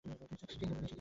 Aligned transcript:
সেই 0.05 0.57
দিন 0.59 0.69
আর 0.69 0.77
নেই। 0.77 0.89